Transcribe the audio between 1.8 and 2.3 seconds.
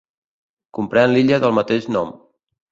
nom.